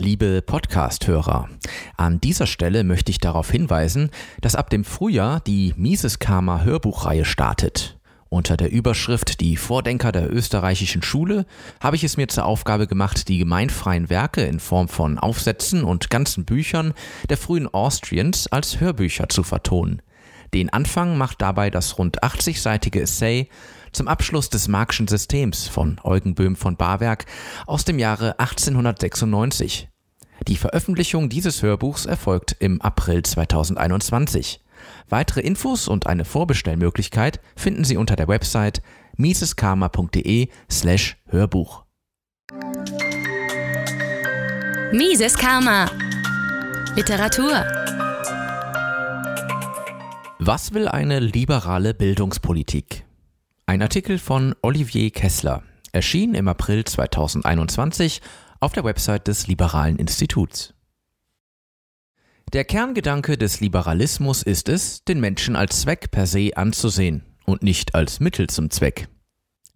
[0.00, 1.50] Liebe Podcast-Hörer,
[1.98, 7.26] an dieser Stelle möchte ich darauf hinweisen, dass ab dem Frühjahr die Mises Karma Hörbuchreihe
[7.26, 7.98] startet.
[8.30, 11.44] Unter der Überschrift Die Vordenker der österreichischen Schule
[11.80, 16.08] habe ich es mir zur Aufgabe gemacht, die gemeinfreien Werke in Form von Aufsätzen und
[16.08, 16.94] ganzen Büchern
[17.28, 20.00] der frühen Austrians als Hörbücher zu vertonen.
[20.54, 23.48] Den Anfang macht dabei das rund 80-seitige Essay
[23.92, 27.26] zum Abschluss des Marxischen Systems von Eugen Böhm von Barwerk
[27.66, 29.88] aus dem Jahre 1896.
[30.48, 34.60] Die Veröffentlichung dieses Hörbuchs erfolgt im April 2021.
[35.08, 38.80] Weitere Infos und eine Vorbestellmöglichkeit finden Sie unter der Website
[39.16, 41.84] miseskarma.de slash Hörbuch.
[44.92, 45.90] Mises Karma
[46.96, 47.64] Literatur
[50.42, 53.04] Was will eine liberale Bildungspolitik?
[53.66, 55.62] Ein Artikel von Olivier Kessler
[55.92, 58.22] erschien im April 2021
[58.58, 60.72] auf der Website des Liberalen Instituts.
[62.54, 67.94] Der Kerngedanke des Liberalismus ist es, den Menschen als Zweck per se anzusehen und nicht
[67.94, 69.08] als Mittel zum Zweck.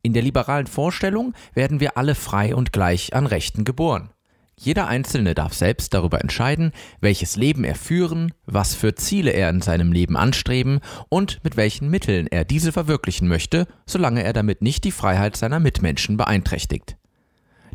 [0.01, 4.14] In der liberalen Vorstellung werden wir alle frei und gleich an Rechten geboren.
[4.57, 9.61] Jeder Einzelne darf selbst darüber entscheiden, welches Leben er führen, was für Ziele er in
[9.61, 14.85] seinem Leben anstreben und mit welchen Mitteln er diese verwirklichen möchte, solange er damit nicht
[14.85, 16.97] die Freiheit seiner Mitmenschen beeinträchtigt.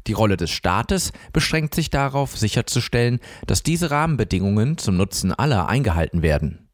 [0.07, 6.22] Die Rolle des Staates beschränkt sich darauf, sicherzustellen, dass diese Rahmenbedingungen zum Nutzen aller eingehalten
[6.22, 6.69] werden.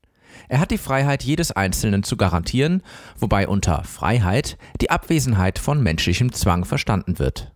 [0.48, 2.84] Er hat die Freiheit jedes Einzelnen zu garantieren,
[3.18, 7.55] wobei unter Freiheit die Abwesenheit von menschlichem Zwang verstanden wird.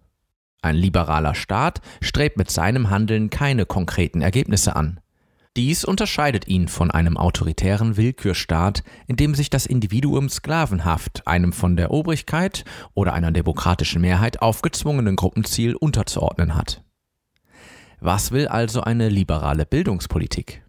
[0.61, 4.99] Ein liberaler Staat strebt mit seinem Handeln keine konkreten Ergebnisse an.
[5.55, 11.75] Dies unterscheidet ihn von einem autoritären Willkürstaat, in dem sich das Individuum sklavenhaft einem von
[11.75, 16.83] der Obrigkeit oder einer demokratischen Mehrheit aufgezwungenen Gruppenziel unterzuordnen hat.
[17.99, 20.63] Was will also eine liberale Bildungspolitik?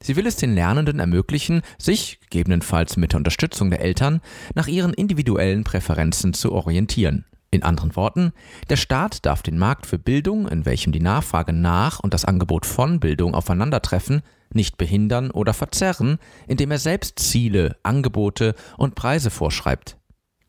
[0.00, 4.20] Sie will es den Lernenden ermöglichen, sich, gegebenenfalls mit der Unterstützung der Eltern,
[4.54, 8.32] nach ihren individuellen Präferenzen zu orientieren in anderen Worten,
[8.68, 12.66] der Staat darf den Markt für Bildung, in welchem die Nachfrage nach und das Angebot
[12.66, 14.22] von Bildung aufeinandertreffen,
[14.52, 19.96] nicht behindern oder verzerren, indem er selbst Ziele, Angebote und Preise vorschreibt.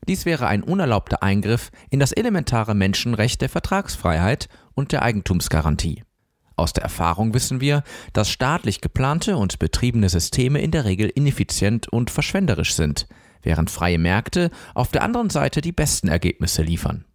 [0.07, 6.03] Dies wäre ein unerlaubter Eingriff in das elementare Menschenrecht der Vertragsfreiheit und der Eigentumsgarantie.
[6.55, 11.87] Aus der Erfahrung wissen wir, dass staatlich geplante und betriebene Systeme in der Regel ineffizient
[11.87, 13.07] und verschwenderisch sind,
[13.41, 17.05] während freie Märkte auf der anderen Seite die besten Ergebnisse liefern.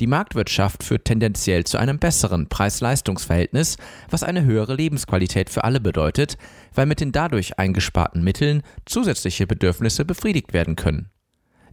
[0.00, 3.76] Die Marktwirtschaft führt tendenziell zu einem besseren Preis-Leistungs-Verhältnis,
[4.10, 6.38] was eine höhere Lebensqualität für alle bedeutet,
[6.74, 11.10] weil mit den dadurch eingesparten Mitteln zusätzliche Bedürfnisse befriedigt werden können.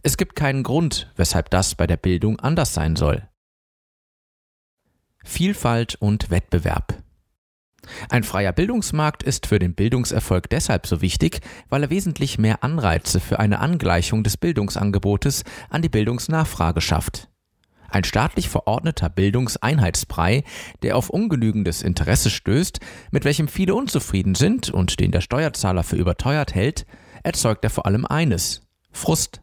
[0.02, 3.28] Es gibt keinen Grund, weshalb das bei der Bildung anders sein soll.
[5.24, 7.02] Vielfalt und Wettbewerb
[8.08, 13.20] ein freier Bildungsmarkt ist für den Bildungserfolg deshalb so wichtig, weil er wesentlich mehr Anreize
[13.20, 17.28] für eine Angleichung des Bildungsangebotes an die Bildungsnachfrage schafft.
[17.88, 20.44] Ein staatlich verordneter Bildungseinheitsbrei,
[20.82, 22.78] der auf ungenügendes Interesse stößt,
[23.10, 26.86] mit welchem viele unzufrieden sind und den der Steuerzahler für überteuert hält,
[27.24, 28.62] erzeugt er vor allem eines
[28.92, 29.42] Frust.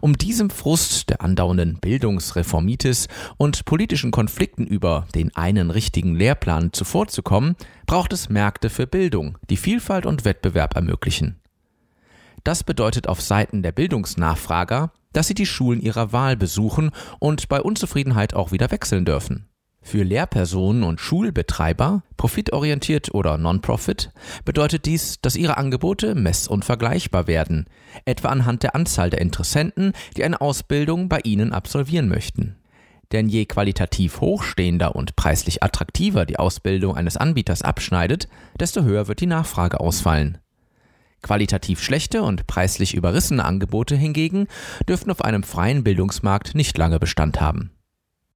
[0.00, 7.56] Um diesem Frust der andauernden Bildungsreformitis und politischen Konflikten über den einen richtigen Lehrplan zuvorzukommen,
[7.86, 11.40] braucht es Märkte für Bildung, die Vielfalt und Wettbewerb ermöglichen.
[12.44, 17.60] Das bedeutet auf Seiten der Bildungsnachfrager, dass sie die Schulen ihrer Wahl besuchen und bei
[17.60, 19.49] Unzufriedenheit auch wieder wechseln dürfen.
[19.82, 24.10] Für Lehrpersonen und Schulbetreiber, profitorientiert oder non-profit,
[24.44, 27.66] bedeutet dies, dass ihre Angebote mess- und vergleichbar werden,
[28.04, 32.56] etwa anhand der Anzahl der Interessenten, die eine Ausbildung bei ihnen absolvieren möchten.
[33.10, 38.28] Denn je qualitativ hochstehender und preislich attraktiver die Ausbildung eines Anbieters abschneidet,
[38.60, 40.38] desto höher wird die Nachfrage ausfallen.
[41.22, 44.46] Qualitativ schlechte und preislich überrissene Angebote hingegen
[44.88, 47.72] dürften auf einem freien Bildungsmarkt nicht lange Bestand haben.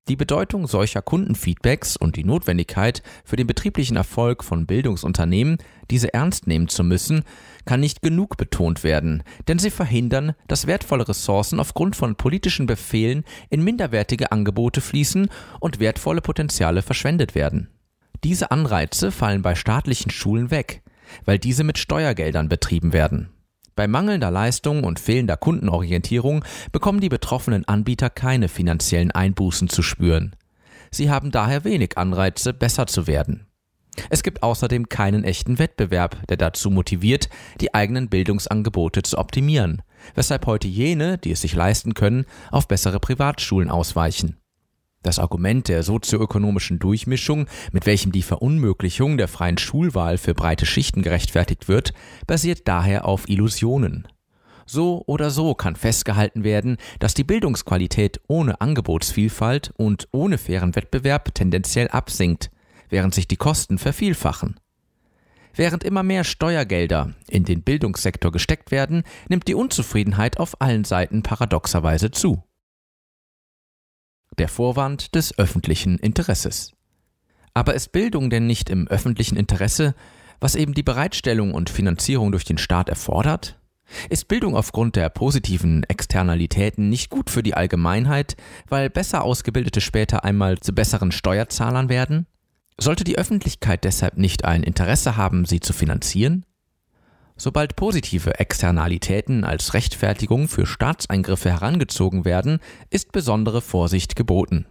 [0.07, 5.57] Die Bedeutung solcher Kundenfeedbacks und die Notwendigkeit für den betrieblichen Erfolg von Bildungsunternehmen,
[5.91, 7.25] diese ernst nehmen zu müssen,
[7.65, 13.25] kann nicht genug betont werden, denn sie verhindern, dass wertvolle Ressourcen aufgrund von politischen Befehlen
[13.49, 17.71] in minderwertige Angebote fließen und wertvolle Potenziale verschwendet werden.
[18.25, 20.83] Diese Anreize fallen bei staatlichen Schulen weg,
[21.25, 23.31] weil diese mit Steuergeldern betrieben werden.
[23.77, 30.37] Bei mangelnder Leistung und fehlender Kundenorientierung bekommen die betroffenen Anbieter keine finanziellen Einbußen zu spüren.
[30.91, 33.47] Sie haben daher wenig Anreize, besser zu werden.
[34.11, 37.29] Es gibt außerdem keinen echten Wettbewerb, der dazu motiviert,
[37.61, 39.83] die eigenen Bildungsangebote zu optimieren,
[40.15, 44.37] weshalb heute jene, die es sich leisten können, auf bessere Privatschulen ausweichen.
[45.05, 51.03] Das Argument der sozioökonomischen Durchmischung, mit welchem die Verunmöglichung der freien Schulwahl für breite Schichten
[51.03, 51.93] gerechtfertigt wird,
[52.27, 54.09] basiert daher auf Illusionen.
[54.65, 61.35] So oder so kann festgehalten werden, dass die Bildungsqualität ohne Angebotsvielfalt und ohne fairen Wettbewerb
[61.35, 62.51] tendenziell absinkt,
[62.89, 64.59] während sich die Kosten vervielfachen.
[65.55, 71.23] Während immer mehr Steuergelder in den Bildungssektor gesteckt werden, nimmt die Unzufriedenheit auf allen Seiten
[71.23, 72.43] paradoxerweise zu
[74.39, 76.73] der Vorwand des öffentlichen Interesses.
[77.55, 79.95] Aber ist Bildung denn nicht im öffentlichen Interesse,
[80.41, 83.59] was eben die Bereitstellung und Finanzierung durch den Staat erfordert?
[84.11, 88.37] Ist Bildung aufgrund der positiven Externalitäten nicht gut für die Allgemeinheit,
[88.69, 92.27] weil besser ausgebildete später einmal zu besseren Steuerzahlern werden?
[92.77, 96.45] Sollte die Öffentlichkeit deshalb nicht ein Interesse haben, sie zu finanzieren?
[97.37, 102.61] Sobald positive Externalitäten als Rechtfertigung für Staatseingriffe herangezogen werden,
[102.91, 104.67] ist besondere Vorsicht geboten.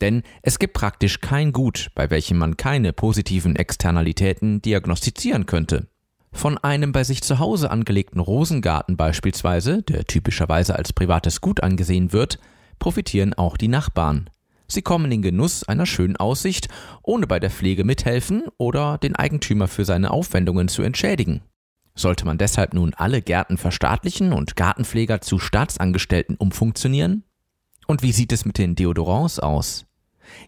[0.00, 5.88] Denn es gibt praktisch kein Gut, bei welchem man keine positiven Externalitäten diagnostizieren könnte.
[6.32, 12.12] Von einem bei sich zu Hause angelegten Rosengarten beispielsweise, der typischerweise als privates Gut angesehen
[12.12, 12.38] wird,
[12.78, 14.30] profitieren auch die Nachbarn.
[14.66, 16.68] Sie kommen in Genuss einer schönen Aussicht,
[17.02, 21.42] ohne bei der Pflege mithelfen oder den Eigentümer für seine Aufwendungen zu entschädigen.
[21.98, 27.24] Sollte man deshalb nun alle Gärten verstaatlichen und Gartenpfleger zu Staatsangestellten umfunktionieren?
[27.88, 29.84] Und wie sieht es mit den Deodorants aus?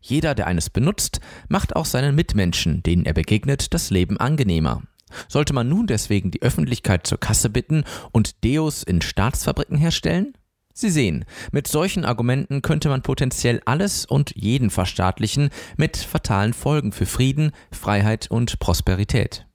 [0.00, 4.82] Jeder, der eines benutzt, macht auch seinen Mitmenschen, denen er begegnet, das Leben angenehmer.
[5.26, 7.82] Sollte man nun deswegen die Öffentlichkeit zur Kasse bitten
[8.12, 10.34] und Deos in Staatsfabriken herstellen?
[10.72, 16.92] Sie sehen, mit solchen Argumenten könnte man potenziell alles und jeden verstaatlichen mit fatalen Folgen
[16.92, 19.49] für Frieden, Freiheit und Prosperität.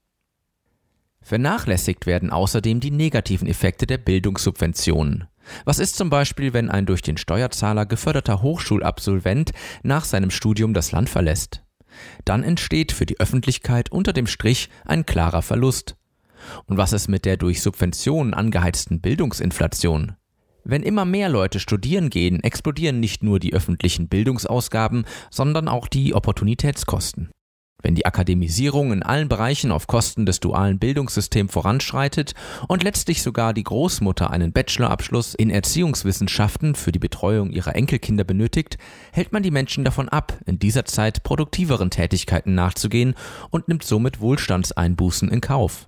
[1.26, 5.24] Vernachlässigt werden außerdem die negativen Effekte der Bildungssubventionen.
[5.66, 9.50] Was ist zum Beispiel, wenn ein durch den Steuerzahler geförderter Hochschulabsolvent
[9.82, 11.64] nach seinem Studium das Land verlässt?
[12.26, 15.96] Dann entsteht für die Öffentlichkeit unter dem Strich ein klarer Verlust.
[16.68, 20.18] Und was ist mit der durch Subventionen angeheizten Bildungsinflation?
[20.64, 26.14] Wenn immer mehr Leute studieren gehen, explodieren nicht nur die öffentlichen Bildungsausgaben, sondern auch die
[26.14, 27.32] Opportunitätskosten.
[27.86, 32.34] Wenn die Akademisierung in allen Bereichen auf Kosten des dualen Bildungssystems voranschreitet
[32.68, 38.80] und letztlich sogar die Großmutter einen Bachelorabschluss in Erziehungswissenschaften für die Betreuung ihrer Enkelkinder benötigt,
[39.12, 43.14] hält man die Menschen davon ab, in dieser Zeit produktiveren Tätigkeiten nachzugehen
[43.52, 45.88] und nimmt somit Wohlstandseinbußen in Kauf.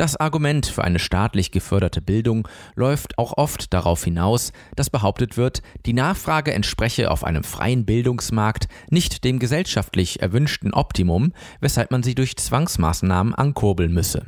[0.00, 5.60] Das Argument für eine staatlich geförderte Bildung läuft auch oft darauf hinaus, dass behauptet wird,
[5.84, 12.14] die Nachfrage entspreche auf einem freien Bildungsmarkt nicht dem gesellschaftlich erwünschten Optimum, weshalb man sie
[12.14, 14.24] durch Zwangsmaßnahmen ankurbeln müsse.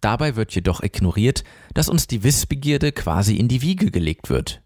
[0.00, 1.44] Dabei wird jedoch ignoriert,
[1.74, 4.62] dass uns die Wissbegierde quasi in die Wiege gelegt wird.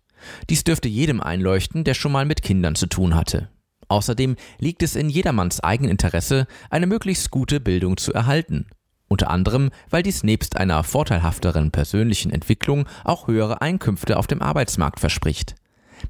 [0.49, 3.51] Dies dürfte jedem einleuchten, der schon mal mit Kindern zu tun hatte.
[3.89, 8.65] Außerdem liegt es in jedermanns Eigeninteresse, eine möglichst gute Bildung zu erhalten
[9.13, 15.01] unter anderem, weil dies nebst einer vorteilhafteren persönlichen Entwicklung auch höhere Einkünfte auf dem Arbeitsmarkt
[15.01, 15.55] verspricht.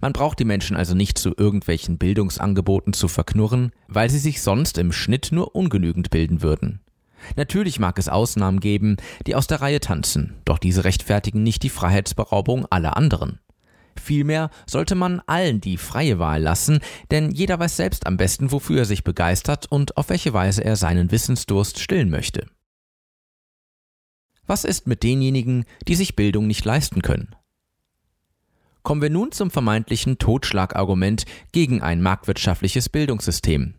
[0.00, 4.78] Man braucht die Menschen also nicht zu irgendwelchen Bildungsangeboten zu verknurren, weil sie sich sonst
[4.78, 6.80] im Schnitt nur ungenügend bilden würden.
[7.36, 8.96] Natürlich mag es Ausnahmen geben,
[9.26, 13.38] die aus der Reihe tanzen, doch diese rechtfertigen nicht die Freiheitsberaubung aller anderen.
[14.00, 18.78] Vielmehr sollte man allen die freie Wahl lassen, denn jeder weiß selbst am besten, wofür
[18.78, 22.46] er sich begeistert und auf welche Weise er seinen Wissensdurst stillen möchte.
[24.46, 27.34] Was ist mit denjenigen, die sich Bildung nicht leisten können?
[28.82, 33.74] Kommen wir nun zum vermeintlichen Totschlagargument gegen ein marktwirtschaftliches Bildungssystem.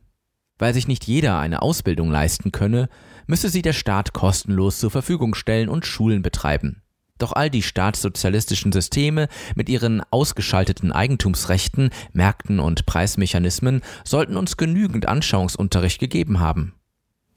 [0.58, 2.88] Weil sich nicht jeder eine Ausbildung leisten könne,
[3.28, 6.82] müsse sie der Staat kostenlos zur Verfügung stellen und Schulen betreiben.
[7.18, 15.08] Doch all die staatssozialistischen Systeme mit ihren ausgeschalteten Eigentumsrechten, Märkten und Preismechanismen sollten uns genügend
[15.08, 16.74] Anschauungsunterricht gegeben haben.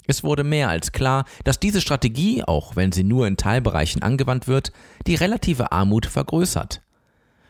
[0.06, 4.46] Es wurde mehr als klar, dass diese Strategie, auch wenn sie nur in Teilbereichen angewandt
[4.46, 4.72] wird,
[5.06, 6.82] die relative Armut vergrößert.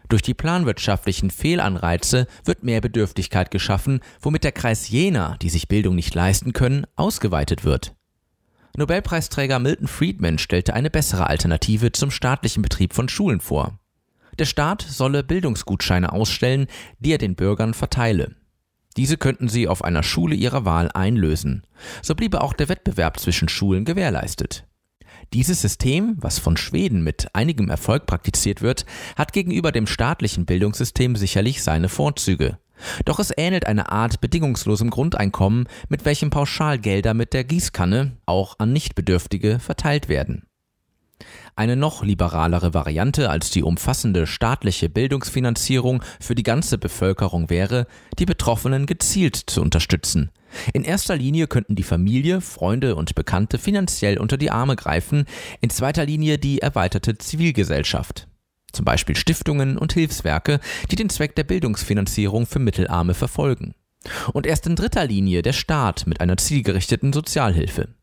[0.08, 5.96] Durch die planwirtschaftlichen Fehlanreize wird mehr Bedürftigkeit geschaffen, womit der Kreis jener, die sich Bildung
[5.96, 7.94] nicht leisten können, ausgeweitet wird.
[8.76, 13.78] Nobelpreisträger Milton Friedman stellte eine bessere Alternative zum staatlichen Betrieb von Schulen vor.
[14.38, 16.66] Der Staat solle Bildungsgutscheine ausstellen,
[17.00, 18.36] die er den Bürgern verteile.
[18.96, 21.62] Diese könnten sie auf einer Schule ihrer Wahl einlösen.
[22.02, 24.66] So bliebe auch der Wettbewerb zwischen Schulen gewährleistet.
[25.32, 28.86] Dieses System, was von Schweden mit einigem Erfolg praktiziert wird,
[29.16, 32.58] hat gegenüber dem staatlichen Bildungssystem sicherlich seine Vorzüge.
[33.04, 38.72] Doch es ähnelt einer Art bedingungslosem Grundeinkommen, mit welchem Pauschalgelder mit der Gießkanne auch an
[38.72, 40.46] Nichtbedürftige verteilt werden.
[41.58, 47.86] Eine noch liberalere Variante als die umfassende staatliche Bildungsfinanzierung für die ganze Bevölkerung wäre,
[48.18, 50.30] die Betroffenen gezielt zu unterstützen.
[50.74, 55.24] In erster Linie könnten die Familie, Freunde und Bekannte finanziell unter die Arme greifen,
[55.62, 58.28] in zweiter Linie die erweiterte Zivilgesellschaft.
[58.72, 60.60] Zum Beispiel Stiftungen und Hilfswerke,
[60.90, 63.74] die den Zweck der Bildungsfinanzierung für Mittelarme verfolgen.
[64.34, 67.95] Und erst in dritter Linie der Staat mit einer zielgerichteten Sozialhilfe.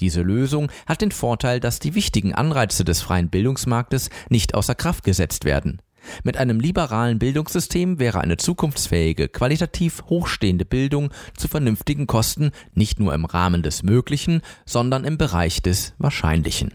[0.00, 5.04] Diese Lösung hat den Vorteil, dass die wichtigen Anreize des freien Bildungsmarktes nicht außer Kraft
[5.04, 5.80] gesetzt werden.
[6.24, 13.14] Mit einem liberalen Bildungssystem wäre eine zukunftsfähige, qualitativ hochstehende Bildung zu vernünftigen Kosten nicht nur
[13.14, 16.72] im Rahmen des Möglichen, sondern im Bereich des Wahrscheinlichen.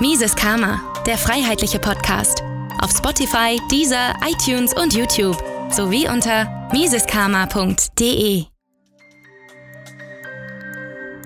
[0.00, 2.42] Mises Karma, der freiheitliche Podcast.
[2.82, 8.55] Auf Spotify, Deezer, iTunes und YouTube sowie unter miseskarma.de.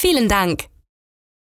[0.00, 0.68] Vielen Dank!